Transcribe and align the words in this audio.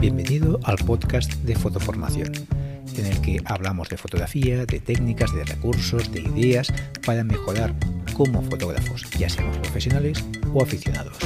Bienvenido 0.00 0.60
al 0.62 0.76
podcast 0.76 1.32
de 1.42 1.56
Fotoformación, 1.56 2.30
en 2.96 3.06
el 3.06 3.20
que 3.20 3.40
hablamos 3.44 3.88
de 3.88 3.96
fotografía, 3.96 4.64
de 4.64 4.78
técnicas, 4.78 5.34
de 5.34 5.44
recursos, 5.44 6.12
de 6.12 6.20
ideas 6.20 6.72
para 7.04 7.24
mejorar 7.24 7.74
como 8.14 8.40
fotógrafos, 8.42 9.02
ya 9.18 9.28
seamos 9.28 9.58
profesionales 9.58 10.24
o 10.54 10.62
aficionados. 10.62 11.18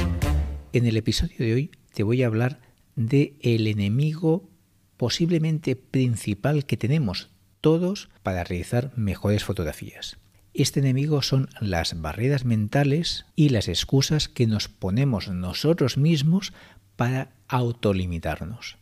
En 0.73 0.87
el 0.87 0.97
episodio 0.97 1.37
de 1.37 1.53
hoy 1.53 1.71
te 1.93 2.01
voy 2.01 2.23
a 2.23 2.25
hablar 2.25 2.61
de 2.95 3.35
el 3.41 3.67
enemigo 3.67 4.49
posiblemente 4.97 5.75
principal 5.75 6.65
que 6.65 6.75
tenemos 6.75 7.29
todos 7.61 8.09
para 8.23 8.43
realizar 8.43 8.91
mejores 8.95 9.43
fotografías. 9.43 10.17
Este 10.55 10.79
enemigo 10.79 11.21
son 11.21 11.47
las 11.59 12.01
barreras 12.01 12.43
mentales 12.43 13.27
y 13.35 13.49
las 13.49 13.67
excusas 13.67 14.29
que 14.29 14.47
nos 14.47 14.67
ponemos 14.67 15.27
nosotros 15.27 15.97
mismos 15.97 16.53
para 16.95 17.31
autolimitarnos. 17.47 18.77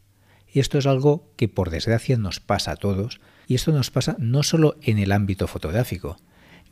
Esto 0.48 0.78
es 0.78 0.86
algo 0.86 1.32
que 1.38 1.48
por 1.48 1.70
desgracia 1.70 2.18
nos 2.18 2.40
pasa 2.40 2.72
a 2.72 2.76
todos 2.76 3.22
y 3.48 3.56
esto 3.56 3.72
nos 3.72 3.92
pasa 3.92 4.16
no 4.20 4.44
solo 4.44 4.76
en 4.82 5.00
el 5.00 5.12
ámbito 5.12 5.48
fotográfico, 5.48 6.18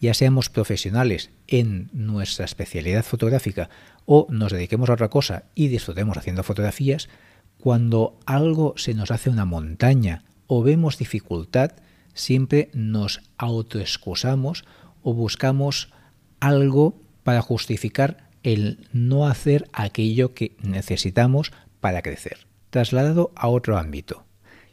ya 0.02 0.14
seamos 0.14 0.50
profesionales 0.50 1.30
en 1.48 1.90
nuestra 1.92 2.46
especialidad 2.46 3.04
fotográfica 3.04 3.70
o 4.06 4.28
nos 4.30 4.52
dediquemos 4.52 4.90
a 4.90 4.94
otra 4.94 5.10
cosa 5.10 5.46
y 5.56 5.68
disfrutemos 5.68 6.18
haciendo 6.18 6.44
fotografías, 6.44 7.10
cuando 7.58 8.18
algo 8.26 8.74
se 8.78 8.94
nos 8.94 9.12
hace 9.12 9.30
una 9.30 9.46
montaña 9.46 10.24
o 10.48 10.64
vemos 10.64 10.98
dificultad, 10.98 11.74
siempre 12.14 12.70
nos 12.74 13.22
autoexcusamos 13.38 14.64
o 15.04 15.14
buscamos 15.14 15.92
algo 16.40 17.02
para 17.24 17.42
justificar 17.42 18.29
el 18.44 18.88
no 18.94 19.28
hacer 19.28 19.70
aquello 19.74 20.34
que 20.34 20.56
necesitamos 20.62 21.52
para 21.80 22.02
crecer. 22.02 22.48
Trasladado 22.70 23.32
a 23.36 23.48
otro 23.48 23.78
ámbito. 23.78 24.26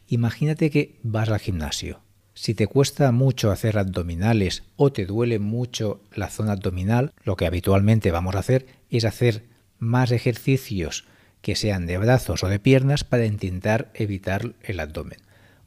Imagínate 0.08 0.70
que 0.70 0.98
vas 1.02 1.28
al 1.28 1.40
gimnasio. 1.40 2.00
Si 2.34 2.54
te 2.54 2.66
cuesta 2.66 3.10
mucho 3.12 3.50
hacer 3.50 3.78
abdominales 3.78 4.62
o 4.76 4.92
te 4.92 5.06
duele 5.06 5.38
mucho 5.38 6.02
la 6.14 6.28
zona 6.28 6.52
abdominal, 6.52 7.12
lo 7.24 7.36
que 7.36 7.46
habitualmente 7.46 8.10
vamos 8.10 8.34
a 8.34 8.40
hacer 8.40 8.66
es 8.90 9.04
hacer 9.04 9.46
más 9.78 10.12
ejercicios 10.12 11.06
que 11.40 11.56
sean 11.56 11.86
de 11.86 11.96
brazos 11.96 12.44
o 12.44 12.48
de 12.48 12.58
piernas 12.58 13.04
para 13.04 13.24
intentar 13.24 13.90
evitar 13.94 14.54
el 14.62 14.80
abdomen 14.80 15.18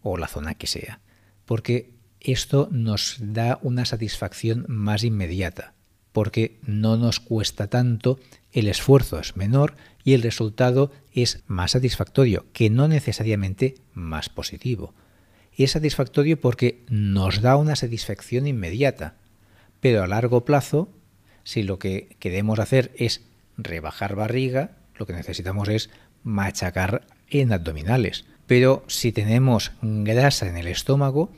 o 0.02 0.18
la 0.18 0.28
zona 0.28 0.54
que 0.56 0.68
sea. 0.68 1.00
Porque 1.46 1.92
esto 2.20 2.68
nos 2.72 3.18
da 3.20 3.60
una 3.62 3.86
satisfacción 3.86 4.66
más 4.68 5.04
inmediata, 5.04 5.74
porque 6.12 6.58
no 6.66 6.98
nos 6.98 7.20
cuesta 7.20 7.68
tanto, 7.68 8.20
el 8.52 8.68
esfuerzo 8.68 9.20
es 9.20 9.36
menor 9.36 9.76
y 10.04 10.14
el 10.14 10.22
resultado 10.22 10.92
es 11.14 11.44
más 11.48 11.72
satisfactorio, 11.72 12.46
que 12.54 12.70
no 12.70 12.88
necesariamente 12.88 13.76
más 13.94 14.30
positivo. 14.30 14.94
Es 15.56 15.72
satisfactorio 15.72 16.40
porque 16.40 16.84
nos 16.90 17.42
da 17.42 17.58
una 17.58 17.76
satisfacción 17.76 18.48
inmediata, 18.48 19.16
pero 19.82 20.04
a 20.04 20.08
largo 20.08 20.46
plazo, 20.46 20.90
si 21.44 21.64
lo 21.64 21.80
que 21.80 22.16
queremos 22.20 22.60
hacer 22.60 22.92
es 22.96 23.22
rebajar 23.58 24.16
barriga, 24.16 24.78
lo 24.96 25.06
que 25.06 25.14
necesitamos 25.14 25.70
es 25.70 25.90
machacar 26.24 27.06
en 27.30 27.54
abdominales. 27.54 28.26
Pero 28.48 28.84
si 28.88 29.12
tenemos 29.12 29.72
grasa 29.82 30.48
en 30.48 30.58
el 30.58 30.68
estómago, 30.68 31.32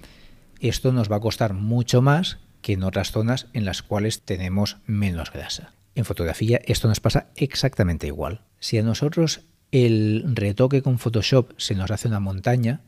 esto 0.60 0.92
nos 0.92 1.12
va 1.12 1.18
a 1.18 1.22
costar 1.22 1.54
mucho 1.54 2.02
más 2.02 2.38
que 2.62 2.74
en 2.74 2.84
otras 2.84 3.12
zonas 3.12 3.48
en 3.54 3.66
las 3.66 3.82
cuales 3.82 4.22
tenemos 4.22 4.78
menos 4.86 5.32
grasa. 5.32 5.74
En 5.96 6.06
fotografía 6.06 6.62
esto 6.66 6.88
nos 6.88 7.00
pasa 7.00 7.28
exactamente 7.36 8.08
igual. 8.08 8.42
Si 8.60 8.78
a 8.78 8.84
nosotros 8.84 9.42
el 9.72 10.24
retoque 10.28 10.82
con 10.82 11.00
Photoshop 11.00 11.54
se 11.58 11.76
nos 11.76 11.92
hace 11.92 12.08
una 12.08 12.20
montaña, 12.20 12.82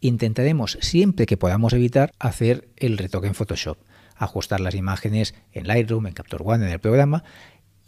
intentaremos 0.00 0.78
siempre 0.80 1.26
que 1.26 1.36
podamos 1.36 1.72
evitar 1.72 2.12
hacer 2.18 2.68
el 2.76 2.98
retoque 2.98 3.28
en 3.28 3.34
Photoshop, 3.34 3.78
ajustar 4.16 4.60
las 4.60 4.74
imágenes 4.74 5.34
en 5.52 5.66
Lightroom, 5.66 6.06
en 6.06 6.14
Capture 6.14 6.44
One, 6.44 6.66
en 6.66 6.72
el 6.72 6.80
programa 6.80 7.24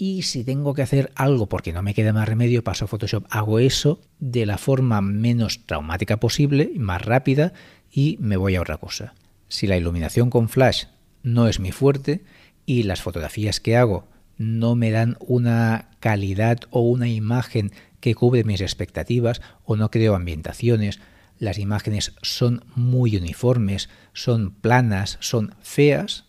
y 0.05 0.23
si 0.23 0.43
tengo 0.43 0.75
que 0.75 0.83
hacer 0.83 1.13
algo 1.15 1.49
porque 1.49 1.73
no 1.73 1.83
me 1.83 1.95
queda 1.95 2.13
más 2.13 2.29
remedio, 2.29 2.65
paso 2.65 2.87
a 2.87 2.89
Photoshop, 2.89 3.25
hago 3.31 3.61
eso 3.61 4.01
de 4.19 4.47
la 4.47 4.59
forma 4.59 5.01
menos 5.01 5.65
traumática 5.65 6.19
posible, 6.19 6.73
más 6.77 7.03
rápida 7.03 7.53
y 7.89 8.17
me 8.21 8.37
voy 8.37 8.57
a 8.57 8.63
otra 8.63 8.79
cosa. 8.79 9.15
Si 9.47 9.69
la 9.69 9.77
iluminación 9.77 10.29
con 10.29 10.49
flash 10.49 10.87
no 11.23 11.49
es 11.49 11.61
mi 11.61 11.73
fuerte 11.73 12.25
y 12.67 12.85
las 12.85 13.03
fotografías 13.03 13.61
que 13.61 13.77
hago 13.77 14.09
no 14.39 14.75
me 14.75 14.91
dan 14.91 15.17
una 15.21 15.91
calidad 16.01 16.61
o 16.71 16.81
una 16.81 17.09
imagen 17.09 17.73
que 18.01 18.15
cubre 18.15 18.45
mis 18.45 18.61
expectativas 18.61 19.41
o 19.65 19.77
no 19.77 19.91
creo 19.91 20.15
ambientaciones, 20.15 21.01
las 21.39 21.59
imágenes 21.59 22.15
son 22.23 22.65
muy 22.75 23.17
uniformes, 23.17 23.89
son 24.13 24.51
planas, 24.51 25.19
son 25.21 25.55
feas, 25.63 26.25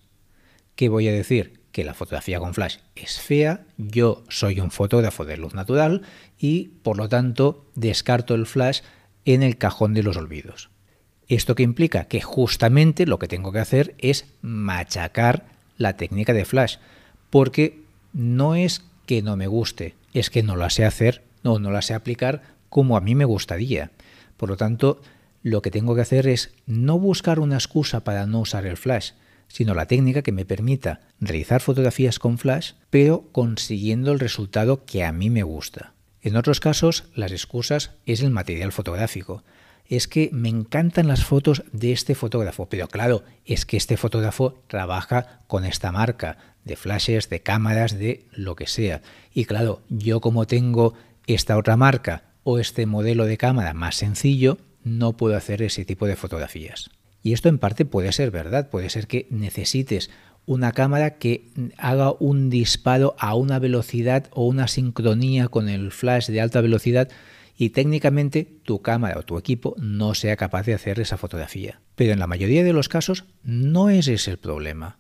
¿qué 0.76 0.90
voy 0.90 1.08
a 1.08 1.12
decir? 1.12 1.62
Que 1.72 1.84
la 1.84 1.96
fotografía 1.96 2.40
con 2.40 2.54
flash 2.54 2.78
es 2.96 3.20
fea, 3.20 3.66
yo 3.78 4.24
soy 4.30 4.60
un 4.60 4.70
fotógrafo 4.70 5.26
de 5.26 5.38
luz 5.38 5.56
natural 5.56 6.04
y 6.38 6.66
por 6.84 6.98
lo 6.98 7.10
tanto 7.10 7.66
descarto 7.74 8.36
el 8.36 8.46
flash 8.46 8.82
en 9.26 9.42
el 9.42 9.58
cajón 9.58 9.94
de 9.94 10.04
los 10.04 10.18
olvidos. 10.18 10.70
¿Esto 11.28 11.56
que 11.56 11.64
implica? 11.64 12.06
Que 12.06 12.22
justamente 12.22 13.06
lo 13.06 13.20
que 13.20 13.28
tengo 13.28 13.52
que 13.52 13.60
hacer 13.60 13.96
es 13.98 14.26
machacar 14.42 15.46
la 15.78 15.98
técnica 15.98 16.34
de 16.34 16.46
flash, 16.46 16.78
porque 17.30 17.82
no 18.14 18.56
es 18.56 18.84
que 19.06 19.22
no 19.22 19.36
me 19.36 19.48
guste, 19.48 19.96
es 20.14 20.30
que 20.30 20.44
no 20.44 20.56
la 20.56 20.70
sé 20.70 20.86
hacer, 20.86 21.24
no, 21.44 21.60
no 21.60 21.72
la 21.72 21.82
sé 21.82 21.94
aplicar 21.94 22.44
como 22.70 22.98
a 22.98 23.02
mí 23.02 23.16
me 23.16 23.26
gustaría. 23.26 23.92
Por 24.38 24.50
lo 24.50 24.58
tanto, 24.58 25.02
lo 25.42 25.62
que 25.62 25.72
tengo 25.72 25.96
que 25.96 26.02
hacer 26.02 26.28
es 26.28 26.54
no 26.66 27.00
buscar 27.00 27.40
una 27.40 27.56
excusa 27.56 28.04
para 28.04 28.26
no 28.26 28.40
usar 28.40 28.66
el 28.66 28.78
flash, 28.78 29.12
sino 29.48 29.74
la 29.74 29.86
técnica 29.86 30.22
que 30.22 30.32
me 30.32 30.46
permita 30.46 31.02
realizar 31.20 31.62
fotografías 31.62 32.18
con 32.18 32.38
flash, 32.38 32.74
pero 32.90 33.28
consiguiendo 33.32 34.12
el 34.12 34.20
resultado 34.20 34.86
que 34.86 35.04
a 35.04 35.12
mí 35.12 35.30
me 35.30 35.44
gusta. 35.44 35.94
En 36.22 36.38
otros 36.38 36.60
casos, 36.60 37.06
las 37.14 37.32
excusas 37.32 37.92
es 38.06 38.22
el 38.22 38.32
material 38.32 38.72
fotográfico 38.72 39.44
es 39.88 40.08
que 40.08 40.30
me 40.32 40.50
encantan 40.50 41.08
las 41.08 41.24
fotos 41.24 41.64
de 41.72 41.92
este 41.92 42.16
fotógrafo, 42.16 42.68
pero 42.68 42.88
claro, 42.88 43.24
es 43.46 43.66
que 43.66 43.78
este 43.78 43.98
fotógrafo 43.98 44.62
trabaja 44.68 45.42
con 45.48 45.66
esta 45.66 45.92
marca 45.92 46.38
de 46.64 46.76
flashes, 46.76 47.30
de 47.30 47.42
cámaras, 47.42 47.98
de 47.98 48.26
lo 48.32 48.56
que 48.56 48.68
sea. 48.68 49.02
Y 49.34 49.46
claro, 49.46 49.82
yo 49.90 50.22
como 50.22 50.48
tengo 50.48 50.94
esta 51.28 51.58
otra 51.58 51.78
marca 51.78 52.24
o 52.44 52.60
este 52.60 52.86
modelo 52.86 53.26
de 53.26 53.38
cámara 53.38 53.74
más 53.74 53.96
sencillo, 53.96 54.58
no 54.84 55.18
puedo 55.18 55.36
hacer 55.36 55.62
ese 55.62 55.86
tipo 55.86 56.08
de 56.08 56.16
fotografías. 56.16 56.90
Y 57.22 57.34
esto 57.34 57.50
en 57.50 57.58
parte 57.58 57.86
puede 57.86 58.12
ser 58.12 58.32
verdad, 58.32 58.70
puede 58.70 58.90
ser 58.90 59.08
que 59.08 59.28
necesites 59.30 60.10
una 60.46 60.74
cámara 60.74 61.12
que 61.12 61.50
haga 61.78 62.14
un 62.20 62.50
disparo 62.50 63.16
a 63.18 63.36
una 63.36 63.60
velocidad 63.60 64.28
o 64.32 64.46
una 64.46 64.68
sincronía 64.68 65.48
con 65.48 65.70
el 65.70 65.92
flash 65.92 66.28
de 66.28 66.42
alta 66.42 66.60
velocidad 66.60 67.10
y 67.56 67.70
técnicamente 67.70 68.60
tu 68.64 68.82
cámara 68.82 69.20
o 69.20 69.24
tu 69.24 69.38
equipo 69.38 69.76
no 69.78 70.16
sea 70.16 70.36
capaz 70.36 70.66
de 70.66 70.74
hacer 70.74 71.00
esa 71.00 71.18
fotografía. 71.18 71.82
Pero 71.96 72.14
en 72.14 72.20
la 72.20 72.28
mayoría 72.28 72.64
de 72.64 72.74
los 72.74 72.90
casos 72.90 73.26
no 73.44 73.90
es 73.90 74.08
ese 74.08 74.32
el 74.32 74.40
problema. 74.40 75.00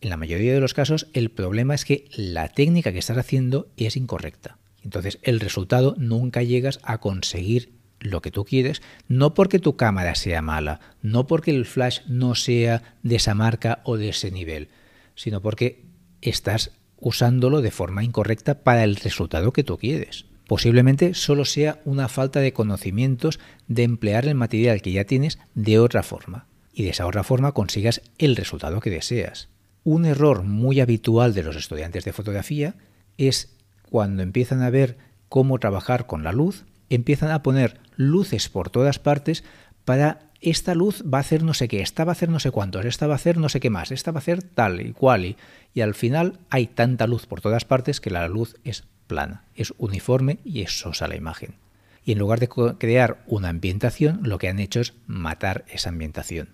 En 0.00 0.10
la 0.10 0.16
mayoría 0.16 0.52
de 0.52 0.60
los 0.60 0.74
casos 0.74 1.08
el 1.12 1.30
problema 1.30 1.74
es 1.74 1.84
que 1.84 2.08
la 2.16 2.48
técnica 2.48 2.92
que 2.92 2.98
estás 2.98 3.18
haciendo 3.18 3.68
es 3.76 3.96
incorrecta. 3.96 4.58
Entonces 4.82 5.18
el 5.22 5.40
resultado 5.40 5.94
nunca 5.98 6.42
llegas 6.42 6.80
a 6.82 6.98
conseguir 6.98 7.72
lo 7.98 8.20
que 8.20 8.30
tú 8.30 8.44
quieres, 8.44 8.82
no 9.08 9.34
porque 9.34 9.58
tu 9.58 9.76
cámara 9.76 10.14
sea 10.14 10.42
mala, 10.42 10.80
no 11.02 11.26
porque 11.26 11.50
el 11.50 11.64
flash 11.64 12.00
no 12.06 12.34
sea 12.34 12.96
de 13.02 13.16
esa 13.16 13.34
marca 13.34 13.80
o 13.84 13.96
de 13.96 14.10
ese 14.10 14.30
nivel, 14.30 14.68
sino 15.14 15.40
porque 15.40 15.84
estás 16.20 16.72
usándolo 16.98 17.62
de 17.62 17.70
forma 17.70 18.04
incorrecta 18.04 18.62
para 18.62 18.84
el 18.84 18.96
resultado 18.96 19.52
que 19.52 19.64
tú 19.64 19.78
quieres. 19.78 20.26
Posiblemente 20.46 21.14
solo 21.14 21.44
sea 21.44 21.80
una 21.84 22.08
falta 22.08 22.40
de 22.40 22.52
conocimientos 22.52 23.40
de 23.66 23.82
emplear 23.82 24.26
el 24.26 24.34
material 24.34 24.80
que 24.80 24.92
ya 24.92 25.04
tienes 25.04 25.38
de 25.54 25.78
otra 25.78 26.02
forma 26.02 26.46
y 26.72 26.84
de 26.84 26.90
esa 26.90 27.06
otra 27.06 27.24
forma 27.24 27.52
consigas 27.52 28.02
el 28.18 28.36
resultado 28.36 28.80
que 28.80 28.90
deseas. 28.90 29.48
Un 29.82 30.04
error 30.04 30.42
muy 30.42 30.80
habitual 30.80 31.34
de 31.34 31.42
los 31.42 31.56
estudiantes 31.56 32.04
de 32.04 32.12
fotografía 32.12 32.74
es 33.16 33.56
cuando 33.88 34.22
empiezan 34.22 34.62
a 34.62 34.70
ver 34.70 34.98
cómo 35.28 35.58
trabajar 35.58 36.06
con 36.06 36.22
la 36.22 36.32
luz, 36.32 36.64
empiezan 36.90 37.30
a 37.30 37.42
poner 37.42 37.80
luces 37.96 38.48
por 38.48 38.70
todas 38.70 38.98
partes 38.98 39.42
para 39.84 40.25
esta 40.50 40.74
luz 40.74 41.02
va 41.02 41.18
a 41.18 41.20
hacer 41.22 41.42
no 41.42 41.54
sé 41.54 41.68
qué, 41.68 41.80
esta 41.80 42.04
va 42.04 42.12
a 42.12 42.14
hacer 42.14 42.28
no 42.28 42.40
sé 42.40 42.50
cuántos, 42.50 42.84
esta 42.84 43.06
va 43.06 43.14
a 43.14 43.16
hacer 43.16 43.36
no 43.38 43.48
sé 43.48 43.60
qué 43.60 43.70
más, 43.70 43.90
esta 43.90 44.12
va 44.12 44.18
a 44.18 44.20
hacer 44.20 44.42
tal 44.42 44.80
y 44.80 44.92
cual 44.92 45.24
y, 45.24 45.36
y 45.74 45.80
al 45.80 45.94
final 45.94 46.38
hay 46.50 46.66
tanta 46.66 47.06
luz 47.06 47.26
por 47.26 47.40
todas 47.40 47.64
partes 47.64 48.00
que 48.00 48.10
la 48.10 48.28
luz 48.28 48.56
es 48.64 48.84
plana, 49.06 49.44
es 49.54 49.74
uniforme 49.78 50.38
y 50.44 50.62
es 50.62 50.78
sosa 50.78 51.08
la 51.08 51.16
imagen. 51.16 51.56
Y 52.04 52.12
en 52.12 52.18
lugar 52.18 52.38
de 52.38 52.48
crear 52.78 53.24
una 53.26 53.48
ambientación, 53.48 54.20
lo 54.22 54.38
que 54.38 54.48
han 54.48 54.60
hecho 54.60 54.80
es 54.80 54.94
matar 55.08 55.64
esa 55.68 55.88
ambientación. 55.88 56.50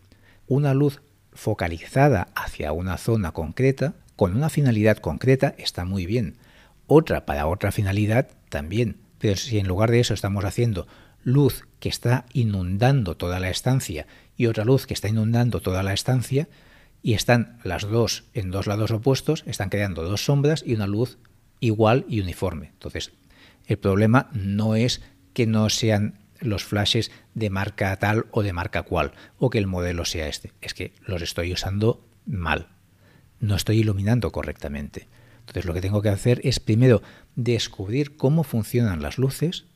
Una 0.47 0.73
luz 0.73 1.03
focalizada 1.35 2.29
hacia 2.35 2.73
una 2.73 2.97
zona 2.97 3.33
concreta, 3.33 3.95
con 4.17 4.35
una 4.35 4.49
finalidad 4.49 4.97
concreta, 4.97 5.55
está 5.59 5.85
muy 5.85 6.07
bien. 6.07 6.37
Otra 6.87 7.27
para 7.27 7.47
otra 7.47 7.71
finalidad 7.71 8.29
también. 8.49 8.97
Pero 9.19 9.37
si 9.37 9.59
en 9.59 9.69
lugar 9.69 9.91
de 9.91 10.01
eso 10.01 10.15
estamos 10.15 10.45
haciendo 10.45 10.87
luz 11.25 11.67
que 11.81 11.89
está 11.89 12.27
inundando 12.33 13.17
toda 13.17 13.41
la 13.41 13.51
estancia 13.51 14.07
y 14.37 14.47
otra 14.47 14.65
luz 14.65 14.87
que 14.87 14.95
está 14.95 15.09
inundando 15.09 15.61
toda 15.61 15.83
la 15.83 15.93
estancia, 15.93 16.49
y 17.03 17.15
están 17.15 17.59
las 17.65 17.83
dos 17.83 18.25
en 18.33 18.51
dos 18.51 18.67
lados 18.67 18.93
opuestos, 18.93 19.43
están 19.47 19.69
creando 19.69 20.05
dos 20.05 20.25
sombras 20.25 20.63
y 20.65 20.75
una 20.75 20.87
luz 20.87 21.19
igual 21.61 22.07
y 22.09 22.21
uniforme. 22.21 22.69
Entonces, 22.69 23.13
el 23.67 23.79
problema 23.79 24.31
no 24.33 24.77
es 24.77 25.03
que 25.35 25.47
no 25.47 25.69
sean 25.69 26.21
los 26.41 26.65
flashes 26.65 27.11
de 27.35 27.51
marca 27.51 27.97
tal 27.97 28.27
o 28.31 28.43
de 28.43 28.53
marca 28.53 28.83
cual, 28.83 29.13
o 29.39 29.51
que 29.51 29.59
el 29.59 29.67
modelo 29.67 30.05
sea 30.05 30.29
este, 30.29 30.53
es 30.61 30.75
que 30.75 30.93
los 31.05 31.23
estoy 31.23 31.53
usando 31.53 32.07
mal, 32.27 32.69
no 33.41 33.57
estoy 33.57 33.79
iluminando 33.79 34.31
correctamente. 34.33 35.09
Entonces 35.41 35.65
lo 35.65 35.75
que 35.75 35.81
tengo 35.81 36.03
que 36.03 36.09
hacer 36.09 36.41
es 36.45 36.61
primero 36.61 37.03
descubrir 37.35 38.17
cómo 38.17 38.45
funcionan 38.45 39.03
las 39.03 39.19
luces 39.19 39.67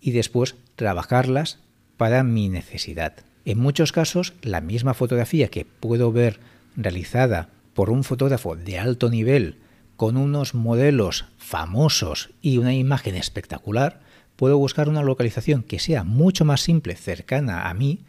y 0.00 0.12
después 0.12 0.56
trabajarlas 0.76 1.58
para 1.96 2.22
mi 2.22 2.48
necesidad. 2.48 3.14
En 3.44 3.58
muchos 3.58 3.92
casos, 3.92 4.34
la 4.42 4.60
misma 4.60 4.94
fotografía 4.94 5.48
que 5.48 5.64
puedo 5.64 6.12
ver 6.12 6.40
realizada 6.76 7.48
por 7.74 7.90
un 7.90 8.04
fotógrafo 8.04 8.56
de 8.56 8.78
alto 8.78 9.08
nivel 9.08 9.58
con 9.96 10.16
unos 10.16 10.54
modelos 10.54 11.26
famosos 11.38 12.30
y 12.42 12.58
una 12.58 12.74
imagen 12.74 13.14
espectacular, 13.14 14.00
puedo 14.36 14.58
buscar 14.58 14.88
una 14.88 15.02
localización 15.02 15.62
que 15.62 15.78
sea 15.78 16.04
mucho 16.04 16.44
más 16.44 16.60
simple, 16.60 16.94
cercana 16.96 17.68
a 17.68 17.74
mí, 17.74 18.00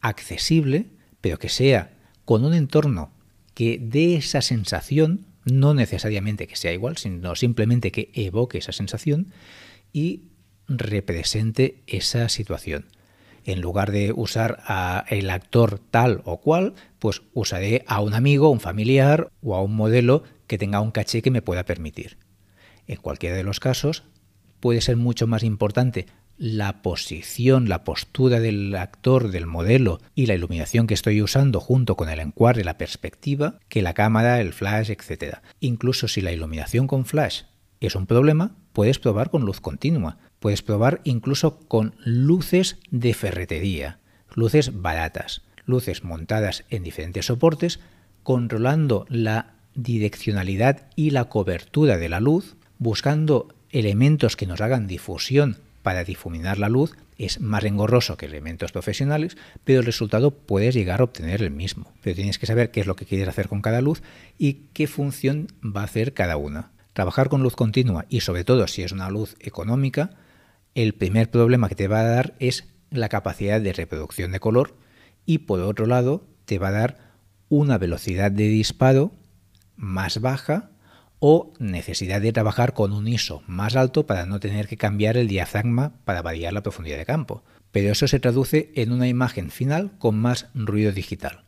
accesible, 0.00 0.86
pero 1.20 1.38
que 1.38 1.48
sea 1.48 1.92
con 2.24 2.44
un 2.44 2.54
entorno 2.54 3.10
que 3.54 3.78
dé 3.80 4.16
esa 4.16 4.42
sensación, 4.42 5.26
no 5.44 5.74
necesariamente 5.74 6.46
que 6.46 6.56
sea 6.56 6.72
igual, 6.72 6.96
sino 6.96 7.34
simplemente 7.34 7.92
que 7.92 8.10
evoque 8.14 8.58
esa 8.58 8.72
sensación 8.72 9.28
y 9.92 10.22
represente 10.68 11.82
esa 11.86 12.28
situación 12.28 12.86
en 13.44 13.60
lugar 13.60 13.92
de 13.92 14.12
usar 14.12 14.62
a 14.66 15.04
el 15.08 15.30
actor 15.30 15.78
tal 15.78 16.22
o 16.24 16.40
cual, 16.40 16.74
pues 16.98 17.22
usaré 17.34 17.84
a 17.86 18.00
un 18.00 18.14
amigo, 18.14 18.50
un 18.50 18.60
familiar 18.60 19.28
o 19.42 19.54
a 19.54 19.62
un 19.62 19.74
modelo 19.74 20.24
que 20.46 20.58
tenga 20.58 20.80
un 20.80 20.90
caché 20.90 21.22
que 21.22 21.30
me 21.30 21.42
pueda 21.42 21.64
permitir. 21.64 22.16
En 22.86 22.96
cualquiera 22.96 23.36
de 23.36 23.44
los 23.44 23.60
casos, 23.60 24.04
puede 24.60 24.80
ser 24.80 24.96
mucho 24.96 25.26
más 25.26 25.42
importante 25.42 26.06
la 26.36 26.82
posición, 26.82 27.68
la 27.68 27.84
postura 27.84 28.40
del 28.40 28.74
actor, 28.74 29.30
del 29.30 29.46
modelo 29.46 30.00
y 30.16 30.26
la 30.26 30.34
iluminación 30.34 30.86
que 30.86 30.94
estoy 30.94 31.22
usando 31.22 31.60
junto 31.60 31.96
con 31.96 32.08
el 32.08 32.18
encuadre, 32.18 32.64
la 32.64 32.76
perspectiva, 32.76 33.60
que 33.68 33.82
la 33.82 33.94
cámara, 33.94 34.40
el 34.40 34.52
flash, 34.52 34.90
etc. 34.90 35.38
Incluso 35.60 36.08
si 36.08 36.22
la 36.22 36.32
iluminación 36.32 36.88
con 36.88 37.04
flash 37.04 37.42
es 37.86 37.94
un 37.94 38.06
problema, 38.06 38.56
puedes 38.72 38.98
probar 38.98 39.30
con 39.30 39.42
luz 39.42 39.60
continua. 39.60 40.18
Puedes 40.40 40.62
probar 40.62 41.00
incluso 41.04 41.58
con 41.68 41.94
luces 42.04 42.78
de 42.90 43.14
ferretería, 43.14 43.98
luces 44.34 44.82
baratas, 44.82 45.42
luces 45.64 46.04
montadas 46.04 46.64
en 46.70 46.82
diferentes 46.82 47.26
soportes, 47.26 47.80
controlando 48.22 49.06
la 49.08 49.54
direccionalidad 49.74 50.86
y 50.96 51.10
la 51.10 51.24
cobertura 51.24 51.96
de 51.96 52.08
la 52.08 52.20
luz, 52.20 52.56
buscando 52.78 53.48
elementos 53.70 54.36
que 54.36 54.46
nos 54.46 54.60
hagan 54.60 54.86
difusión 54.86 55.58
para 55.82 56.04
difuminar 56.04 56.58
la 56.58 56.68
luz, 56.68 56.96
es 57.18 57.40
más 57.40 57.64
engorroso 57.64 58.16
que 58.16 58.26
elementos 58.26 58.72
profesionales, 58.72 59.36
pero 59.64 59.80
el 59.80 59.86
resultado 59.86 60.30
puedes 60.30 60.74
llegar 60.74 61.00
a 61.00 61.04
obtener 61.04 61.42
el 61.42 61.50
mismo. 61.50 61.92
Pero 62.02 62.16
tienes 62.16 62.38
que 62.38 62.46
saber 62.46 62.70
qué 62.70 62.80
es 62.80 62.86
lo 62.86 62.96
que 62.96 63.06
quieres 63.06 63.28
hacer 63.28 63.48
con 63.48 63.62
cada 63.62 63.80
luz 63.80 64.02
y 64.38 64.64
qué 64.72 64.86
función 64.86 65.48
va 65.64 65.82
a 65.82 65.84
hacer 65.84 66.14
cada 66.14 66.36
una. 66.36 66.70
Trabajar 66.94 67.28
con 67.28 67.42
luz 67.42 67.56
continua 67.56 68.06
y 68.08 68.20
sobre 68.20 68.44
todo 68.44 68.68
si 68.68 68.82
es 68.82 68.92
una 68.92 69.10
luz 69.10 69.34
económica, 69.40 70.10
el 70.74 70.94
primer 70.94 71.28
problema 71.28 71.68
que 71.68 71.74
te 71.74 71.88
va 71.88 72.00
a 72.00 72.04
dar 72.04 72.34
es 72.38 72.68
la 72.90 73.08
capacidad 73.08 73.60
de 73.60 73.72
reproducción 73.72 74.30
de 74.30 74.38
color 74.38 74.76
y 75.26 75.38
por 75.38 75.60
otro 75.60 75.86
lado 75.86 76.26
te 76.44 76.58
va 76.58 76.68
a 76.68 76.72
dar 76.72 77.14
una 77.48 77.78
velocidad 77.78 78.30
de 78.30 78.46
disparo 78.46 79.10
más 79.76 80.20
baja 80.20 80.70
o 81.18 81.52
necesidad 81.58 82.20
de 82.20 82.32
trabajar 82.32 82.74
con 82.74 82.92
un 82.92 83.08
ISO 83.08 83.42
más 83.48 83.74
alto 83.74 84.06
para 84.06 84.24
no 84.24 84.38
tener 84.38 84.68
que 84.68 84.76
cambiar 84.76 85.16
el 85.16 85.26
diafragma 85.26 85.94
para 86.04 86.22
variar 86.22 86.52
la 86.52 86.62
profundidad 86.62 86.98
de 86.98 87.06
campo. 87.06 87.42
Pero 87.72 87.90
eso 87.90 88.06
se 88.06 88.20
traduce 88.20 88.70
en 88.76 88.92
una 88.92 89.08
imagen 89.08 89.50
final 89.50 89.98
con 89.98 90.16
más 90.16 90.46
ruido 90.54 90.92
digital. 90.92 91.44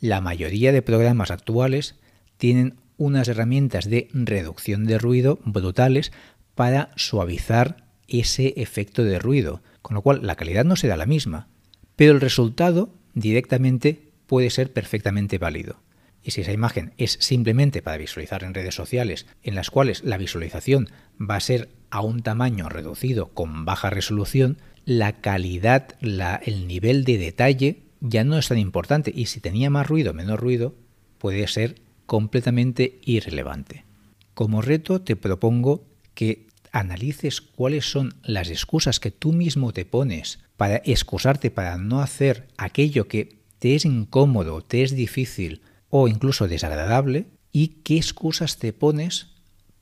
La 0.00 0.20
mayoría 0.20 0.72
de 0.72 0.82
programas 0.82 1.30
actuales 1.30 2.00
tienen 2.36 2.81
unas 2.96 3.28
herramientas 3.28 3.88
de 3.88 4.08
reducción 4.12 4.84
de 4.86 4.98
ruido 4.98 5.38
brutales 5.44 6.12
para 6.54 6.90
suavizar 6.96 7.88
ese 8.08 8.54
efecto 8.56 9.04
de 9.04 9.18
ruido, 9.18 9.62
con 9.80 9.94
lo 9.94 10.02
cual 10.02 10.20
la 10.26 10.36
calidad 10.36 10.64
no 10.64 10.76
será 10.76 10.96
la 10.96 11.06
misma, 11.06 11.48
pero 11.96 12.12
el 12.12 12.20
resultado 12.20 12.94
directamente 13.14 14.12
puede 14.26 14.50
ser 14.50 14.72
perfectamente 14.72 15.38
válido. 15.38 15.80
Y 16.22 16.30
si 16.30 16.42
esa 16.42 16.52
imagen 16.52 16.94
es 16.98 17.18
simplemente 17.20 17.82
para 17.82 17.98
visualizar 17.98 18.44
en 18.44 18.54
redes 18.54 18.74
sociales, 18.74 19.26
en 19.42 19.54
las 19.54 19.70
cuales 19.70 20.04
la 20.04 20.18
visualización 20.18 20.88
va 21.20 21.36
a 21.36 21.40
ser 21.40 21.68
a 21.90 22.00
un 22.00 22.22
tamaño 22.22 22.68
reducido 22.68 23.28
con 23.34 23.64
baja 23.64 23.90
resolución, 23.90 24.58
la 24.84 25.20
calidad, 25.20 25.96
el 26.00 26.66
nivel 26.66 27.04
de 27.04 27.18
detalle 27.18 27.82
ya 28.00 28.24
no 28.24 28.38
es 28.38 28.48
tan 28.48 28.58
importante 28.58 29.12
y 29.14 29.26
si 29.26 29.40
tenía 29.40 29.70
más 29.70 29.86
ruido 29.86 30.12
menos 30.12 30.38
ruido 30.38 30.74
puede 31.18 31.46
ser 31.46 31.76
completamente 32.12 33.00
irrelevante. 33.06 33.86
Como 34.34 34.60
reto 34.60 35.00
te 35.00 35.16
propongo 35.16 35.86
que 36.12 36.46
analices 36.70 37.40
cuáles 37.40 37.90
son 37.90 38.16
las 38.22 38.50
excusas 38.50 39.00
que 39.00 39.10
tú 39.10 39.32
mismo 39.32 39.72
te 39.72 39.86
pones 39.86 40.40
para 40.58 40.82
excusarte 40.84 41.50
para 41.50 41.78
no 41.78 42.02
hacer 42.02 42.48
aquello 42.58 43.08
que 43.08 43.38
te 43.58 43.76
es 43.76 43.86
incómodo, 43.86 44.60
te 44.60 44.82
es 44.82 44.94
difícil 44.94 45.62
o 45.88 46.06
incluso 46.06 46.48
desagradable 46.48 47.28
y 47.50 47.80
qué 47.82 47.96
excusas 47.96 48.58
te 48.58 48.74
pones 48.74 49.28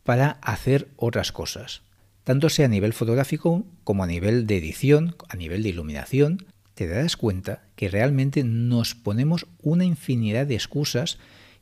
para 0.05 0.39
hacer 0.41 0.87
otras 0.95 1.33
cosas. 1.33 1.83
Tanto 2.23 2.49
sea 2.49 2.67
a 2.67 2.69
nivel 2.69 2.93
fotográfico 2.93 3.67
como 3.83 4.05
a 4.05 4.07
nivel 4.07 4.47
de 4.47 4.59
edición, 4.59 5.17
a 5.29 5.35
nivel 5.35 5.65
de 5.65 5.71
iluminación, 5.71 6.47
te 6.75 6.87
darás 6.87 7.17
cuenta 7.17 7.65
que 7.75 7.89
realmente 7.89 8.45
nos 8.45 8.95
ponemos 8.95 9.49
una 9.61 9.85
infinidad 9.85 10.47
de 10.47 10.55
excusas 10.55 11.19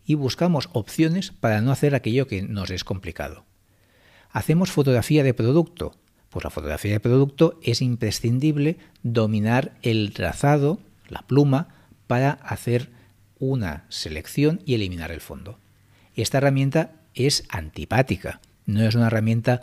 y 0.09 0.15
buscamos 0.15 0.71
opciones 0.73 1.33
para 1.33 1.61
no 1.61 1.71
hacer 1.71 1.95
aquello 1.95 2.27
que 2.27 2.41
nos 2.41 2.71
es 2.71 2.83
complicado. 2.83 3.45
¿Hacemos 4.31 4.73
fotografía 4.73 5.23
de 5.23 5.35
producto? 5.35 5.95
Pues 6.31 6.45
la 6.45 6.51
fotografía 6.51 6.93
de 6.93 7.01
producto 7.01 7.61
es 7.63 7.83
imprescindible 7.83 8.79
dominar 9.03 9.75
el 9.83 10.15
trazado, 10.15 10.81
la 11.09 11.27
pluma, 11.27 11.69
para 12.07 12.31
hacer 12.31 12.89
una 13.39 13.85
selección 13.91 14.63
y 14.65 14.75
eliminar 14.75 15.13
el 15.13 15.21
fondo. 15.21 15.59
Esta 16.15 16.39
herramienta 16.39 16.93
es 17.15 17.45
antipática, 17.51 18.41
no 18.65 18.83
es 18.83 18.95
una 18.95 19.09
herramienta 19.09 19.61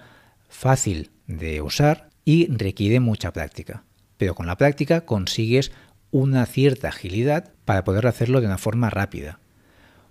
fácil 0.47 1.09
de 1.25 1.63
usar 1.63 2.09
y 2.23 2.55
requiere 2.55 2.99
mucha 2.99 3.33
práctica. 3.33 3.83
Pero 4.17 4.35
con 4.35 4.45
la 4.45 4.57
práctica 4.57 5.05
consigues 5.05 5.71
una 6.11 6.45
cierta 6.45 6.89
agilidad 6.89 7.51
para 7.65 7.83
poder 7.83 8.05
hacerlo 8.05 8.41
de 8.41 8.47
una 8.47 8.59
forma 8.59 8.91
rápida 8.91 9.39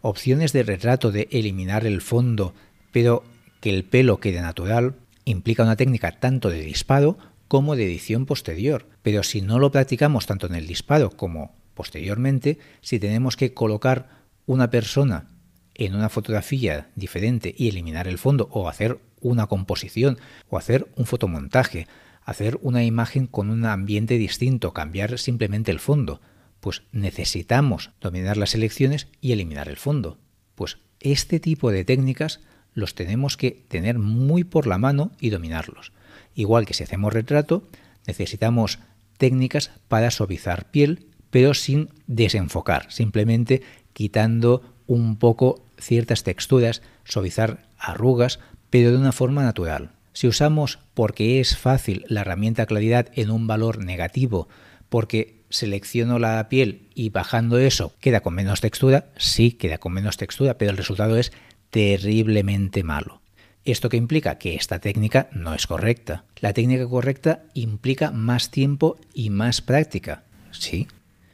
opciones 0.05 0.53
de 0.53 0.63
retrato 0.63 1.13
de 1.13 1.29
eliminar 1.31 1.87
el 1.87 2.03
fondo, 2.03 2.53
pero 2.93 3.25
que 3.61 3.71
el 3.71 3.85
pelo 3.85 4.21
quede 4.21 4.43
natural, 4.43 4.97
implica 5.25 5.63
una 5.63 5.77
técnica 5.77 6.21
tanto 6.21 6.51
de 6.51 6.61
disparo 6.61 7.17
como 7.49 7.75
de 7.75 7.87
edición 7.87 8.27
posterior. 8.27 8.87
Pero 9.01 9.23
si 9.23 9.41
no 9.41 9.59
lo 9.59 9.73
practicamos 9.73 10.27
tanto 10.27 10.47
en 10.47 10.57
el 10.57 10.67
disparo 10.67 11.09
como 11.09 11.55
posteriormente, 11.73 12.59
si 12.83 12.99
tenemos 12.99 13.39
que 13.39 13.55
colocar 13.55 14.11
una 14.45 14.69
persona 14.69 15.31
en 15.75 15.95
una 15.95 16.11
fotografía 16.11 16.91
diferente 16.97 17.55
y 17.57 17.69
eliminar 17.69 18.07
el 18.07 18.19
fondo 18.19 18.49
o 18.53 18.69
hacer 18.69 18.99
una 19.23 19.47
composición 19.47 20.19
o 20.51 20.59
hacer 20.59 20.87
un 20.97 21.07
fotomontaje, 21.07 21.89
hacer 22.27 22.59
una 22.61 22.85
imagen 22.85 23.27
con 23.27 23.49
un 23.49 23.65
ambiente 23.65 24.19
distinto, 24.19 24.75
cambiar 24.75 25.19
simplemente 25.19 25.71
el 25.71 25.81
fondo, 25.81 26.21
pues 26.65 26.81
necesitamos 26.93 27.91
dominar 28.01 28.39
las 28.39 28.55
elecciones 28.55 29.09
y 29.21 29.33
eliminar 29.33 29.69
el 29.69 29.77
fondo. 29.77 30.17
Pues 30.55 30.79
este 30.99 31.39
tipo 31.39 31.71
de 31.71 31.85
técnicas 31.85 32.41
los 32.73 32.95
tenemos 32.95 33.37
que 33.37 33.51
tener 33.69 33.99
muy 33.99 34.45
por 34.45 34.67
la 34.67 34.79
mano 34.79 35.13
y 35.21 35.29
dominarlos. 35.29 35.93
Igual 36.35 36.65
que 36.65 36.73
si 36.73 36.83
hacemos 36.83 37.13
retrato, 37.13 37.69
necesitamos 38.07 38.79
técnicas 39.19 39.73
para 39.89 40.11
suavizar 40.11 40.71
piel, 40.71 41.09
pero 41.29 41.53
sin 41.53 41.91
desenfocar, 42.07 42.91
simplemente 42.91 43.61
quitando 43.93 44.63
un 44.87 45.19
poco 45.19 45.67
ciertas 45.79 46.23
texturas, 46.23 46.81
suavizar 47.05 47.69
arrugas, 47.77 48.41
pero 48.71 48.91
de 48.91 48.97
una 48.97 49.13
forma 49.13 49.43
natural. 49.43 49.91
Si 50.15 50.27
usamos 50.29 50.79
porque 50.95 51.41
es 51.41 51.59
fácil 51.59 52.07
la 52.09 52.23
herramienta 52.23 52.65
claridad 52.65 53.09
en 53.13 53.31
un 53.31 53.47
valor 53.47 53.85
negativo, 53.85 54.49
porque 54.89 55.44
selecciono 55.55 56.19
la 56.19 56.49
piel 56.49 56.89
y 56.95 57.11
bajando 57.11 57.59
eso 57.59 57.95
queda 58.01 58.21
con 58.21 58.35
menos 58.35 58.61
textura, 58.61 59.07
sí 59.17 59.53
queda 59.53 59.79
con 59.79 59.93
menos 59.93 60.17
textura, 60.17 60.59
pero 60.59 60.73
el 60.73 60.77
resultado 60.77 61.17
es 61.17 61.33
terriblemente 61.71 62.83
malo. 62.83 63.23
¿Esto 63.65 63.89
qué 63.89 63.97
implica? 63.97 64.37
Que 64.37 64.57
esta 64.57 64.79
técnica 64.79 65.29
no 65.33 65.55
es 65.55 65.67
correcta. 65.67 66.25
La 66.41 66.53
técnica 66.53 66.87
correcta 66.87 67.45
implica 67.55 68.11
más 68.11 68.51
tiempo 68.51 68.99
y 69.15 69.31
más 69.31 69.63
práctica. 69.63 70.25
Sí. 70.51 70.87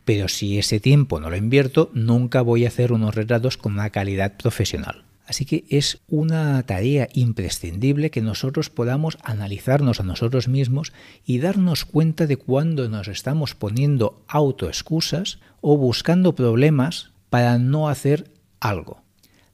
Pero 0.05 0.29
si 0.29 0.59
ese 0.59 0.81
tiempo 0.81 1.19
no 1.19 1.31
lo 1.31 1.37
invierto, 1.37 1.91
nunca 1.93 2.43
voy 2.43 2.65
a 2.65 2.69
hacer 2.69 2.93
unos 2.93 3.15
retratos 3.15 3.57
con 3.57 3.73
una 3.73 3.91
calidad 3.91 4.37
profesional. 4.37 5.05
Así 5.31 5.45
que 5.45 5.65
es 5.69 6.01
una 6.09 6.61
tarea 6.65 7.07
imprescindible 7.13 8.11
que 8.11 8.21
nosotros 8.21 8.69
podamos 8.69 9.17
analizarnos 9.23 10.01
a 10.01 10.03
nosotros 10.03 10.49
mismos 10.49 10.93
y 11.25 11.39
darnos 11.39 11.85
cuenta 11.85 12.27
de 12.27 12.37
cuando 12.37 12.89
nos 12.89 13.07
estamos 13.07 13.55
poniendo 13.55 14.25
autoexcusas 14.27 15.39
o 15.61 15.77
buscando 15.77 16.35
problemas 16.35 17.13
para 17.29 17.59
no 17.59 17.89
hacer 17.89 18.33
algo. 18.59 19.05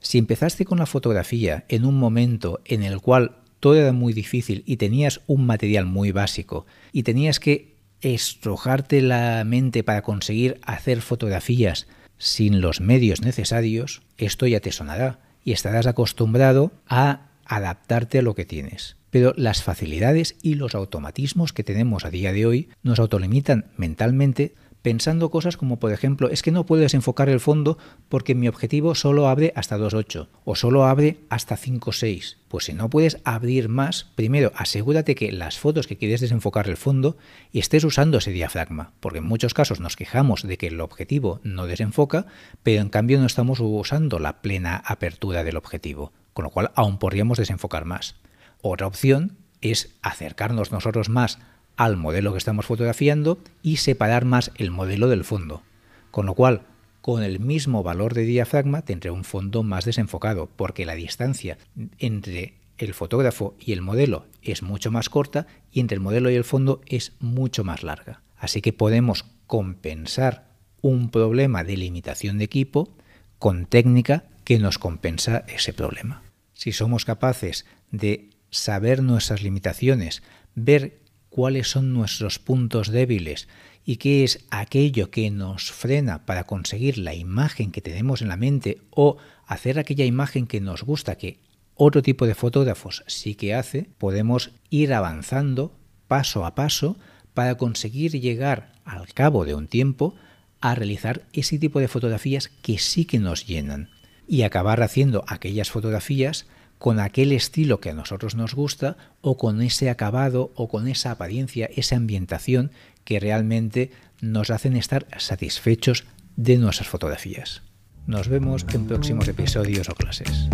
Si 0.00 0.16
empezaste 0.16 0.64
con 0.64 0.78
la 0.78 0.86
fotografía 0.86 1.66
en 1.68 1.84
un 1.84 1.98
momento 1.98 2.62
en 2.64 2.82
el 2.82 3.02
cual 3.02 3.36
todo 3.60 3.74
era 3.74 3.92
muy 3.92 4.14
difícil 4.14 4.62
y 4.64 4.78
tenías 4.78 5.20
un 5.26 5.44
material 5.44 5.84
muy 5.84 6.10
básico 6.10 6.64
y 6.90 7.02
tenías 7.02 7.38
que 7.38 7.76
estrujarte 8.00 9.02
la 9.02 9.44
mente 9.44 9.84
para 9.84 10.00
conseguir 10.00 10.58
hacer 10.62 11.02
fotografías 11.02 11.86
sin 12.16 12.62
los 12.62 12.80
medios 12.80 13.20
necesarios, 13.20 14.00
esto 14.16 14.46
ya 14.46 14.60
te 14.60 14.72
sonará 14.72 15.25
y 15.46 15.52
estarás 15.52 15.86
acostumbrado 15.86 16.72
a 16.88 17.28
adaptarte 17.44 18.18
a 18.18 18.22
lo 18.22 18.34
que 18.34 18.44
tienes. 18.44 18.96
Pero 19.10 19.32
las 19.36 19.62
facilidades 19.62 20.34
y 20.42 20.56
los 20.56 20.74
automatismos 20.74 21.52
que 21.52 21.62
tenemos 21.62 22.04
a 22.04 22.10
día 22.10 22.32
de 22.32 22.46
hoy 22.46 22.68
nos 22.82 22.98
autolimitan 22.98 23.66
mentalmente 23.76 24.56
pensando 24.82 25.30
cosas 25.30 25.56
como 25.56 25.78
por 25.78 25.92
ejemplo 25.92 26.30
es 26.30 26.42
que 26.42 26.52
no 26.52 26.66
puedes 26.66 26.94
enfocar 26.94 27.28
el 27.28 27.40
fondo 27.40 27.78
porque 28.08 28.34
mi 28.34 28.48
objetivo 28.48 28.94
solo 28.94 29.28
abre 29.28 29.52
hasta 29.56 29.78
2.8 29.78 30.28
o 30.44 30.54
solo 30.54 30.84
abre 30.84 31.18
hasta 31.28 31.56
5.6. 31.56 32.36
Pues 32.48 32.66
si 32.66 32.72
no 32.72 32.88
puedes 32.88 33.18
abrir 33.24 33.68
más, 33.68 34.04
primero 34.14 34.52
asegúrate 34.54 35.14
que 35.14 35.32
las 35.32 35.58
fotos 35.58 35.86
que 35.86 35.96
quieres 35.96 36.20
desenfocar 36.20 36.68
el 36.68 36.76
fondo 36.76 37.16
estés 37.52 37.84
usando 37.84 38.18
ese 38.18 38.30
diafragma, 38.30 38.92
porque 39.00 39.18
en 39.18 39.26
muchos 39.26 39.54
casos 39.54 39.80
nos 39.80 39.96
quejamos 39.96 40.42
de 40.42 40.56
que 40.56 40.68
el 40.68 40.80
objetivo 40.80 41.40
no 41.42 41.66
desenfoca, 41.66 42.26
pero 42.62 42.80
en 42.80 42.88
cambio 42.88 43.18
no 43.18 43.26
estamos 43.26 43.58
usando 43.60 44.18
la 44.18 44.40
plena 44.40 44.76
apertura 44.76 45.42
del 45.42 45.56
objetivo, 45.56 46.12
con 46.32 46.44
lo 46.44 46.50
cual 46.50 46.70
aún 46.74 46.98
podríamos 46.98 47.38
desenfocar 47.38 47.84
más. 47.84 48.16
Otra 48.62 48.86
opción 48.86 49.36
es 49.60 49.96
acercarnos 50.02 50.72
nosotros 50.72 51.08
más 51.08 51.38
al 51.76 51.96
modelo 51.96 52.32
que 52.32 52.38
estamos 52.38 52.66
fotografiando 52.66 53.38
y 53.62 53.76
separar 53.76 54.24
más 54.24 54.50
el 54.56 54.70
modelo 54.70 55.08
del 55.08 55.24
fondo. 55.24 55.62
Con 56.10 56.26
lo 56.26 56.34
cual, 56.34 56.62
con 57.00 57.22
el 57.22 57.38
mismo 57.38 57.82
valor 57.82 58.14
de 58.14 58.22
diafragma 58.22 58.82
tendré 58.82 59.10
un 59.10 59.24
fondo 59.24 59.62
más 59.62 59.84
desenfocado, 59.84 60.48
porque 60.56 60.86
la 60.86 60.94
distancia 60.94 61.58
entre 61.98 62.54
el 62.78 62.94
fotógrafo 62.94 63.54
y 63.60 63.72
el 63.72 63.82
modelo 63.82 64.26
es 64.42 64.62
mucho 64.62 64.90
más 64.90 65.08
corta 65.08 65.46
y 65.70 65.80
entre 65.80 65.96
el 65.96 66.00
modelo 66.00 66.30
y 66.30 66.34
el 66.34 66.44
fondo 66.44 66.80
es 66.86 67.12
mucho 67.20 67.64
más 67.64 67.82
larga. 67.82 68.22
Así 68.36 68.60
que 68.60 68.72
podemos 68.72 69.24
compensar 69.46 70.48
un 70.82 71.10
problema 71.10 71.64
de 71.64 71.76
limitación 71.76 72.38
de 72.38 72.44
equipo 72.44 72.94
con 73.38 73.66
técnica 73.66 74.24
que 74.44 74.58
nos 74.58 74.78
compensa 74.78 75.44
ese 75.48 75.72
problema. 75.72 76.22
Si 76.54 76.72
somos 76.72 77.04
capaces 77.04 77.66
de 77.90 78.30
saber 78.50 79.02
nuestras 79.02 79.42
limitaciones, 79.42 80.22
ver 80.54 81.00
cuáles 81.36 81.68
son 81.68 81.92
nuestros 81.92 82.38
puntos 82.38 82.88
débiles 82.88 83.46
y 83.84 83.96
qué 83.96 84.24
es 84.24 84.46
aquello 84.50 85.10
que 85.10 85.30
nos 85.30 85.70
frena 85.70 86.24
para 86.24 86.44
conseguir 86.44 86.96
la 86.96 87.12
imagen 87.12 87.72
que 87.72 87.82
tenemos 87.82 88.22
en 88.22 88.28
la 88.28 88.38
mente 88.38 88.78
o 88.88 89.18
hacer 89.46 89.78
aquella 89.78 90.06
imagen 90.06 90.46
que 90.46 90.62
nos 90.62 90.82
gusta, 90.82 91.16
que 91.16 91.38
otro 91.74 92.00
tipo 92.00 92.26
de 92.26 92.34
fotógrafos 92.34 93.04
sí 93.06 93.34
que 93.34 93.54
hace, 93.54 93.90
podemos 93.98 94.52
ir 94.70 94.94
avanzando 94.94 95.76
paso 96.08 96.46
a 96.46 96.54
paso 96.54 96.96
para 97.34 97.56
conseguir 97.56 98.12
llegar 98.18 98.72
al 98.86 99.12
cabo 99.12 99.44
de 99.44 99.54
un 99.54 99.68
tiempo 99.68 100.14
a 100.62 100.74
realizar 100.74 101.26
ese 101.34 101.58
tipo 101.58 101.80
de 101.80 101.88
fotografías 101.88 102.48
que 102.62 102.78
sí 102.78 103.04
que 103.04 103.18
nos 103.18 103.46
llenan. 103.46 103.90
Y 104.26 104.40
acabar 104.40 104.82
haciendo 104.82 105.22
aquellas 105.28 105.70
fotografías 105.70 106.46
con 106.78 107.00
aquel 107.00 107.32
estilo 107.32 107.80
que 107.80 107.90
a 107.90 107.94
nosotros 107.94 108.34
nos 108.34 108.54
gusta 108.54 108.96
o 109.20 109.36
con 109.36 109.62
ese 109.62 109.90
acabado 109.90 110.52
o 110.54 110.68
con 110.68 110.88
esa 110.88 111.10
apariencia, 111.10 111.70
esa 111.74 111.96
ambientación 111.96 112.70
que 113.04 113.20
realmente 113.20 113.90
nos 114.20 114.50
hacen 114.50 114.76
estar 114.76 115.06
satisfechos 115.18 116.04
de 116.36 116.58
nuestras 116.58 116.88
fotografías. 116.88 117.62
Nos 118.06 118.28
vemos 118.28 118.64
en 118.72 118.86
próximos 118.86 119.26
episodios 119.26 119.88
o 119.88 119.94
clases. 119.94 120.48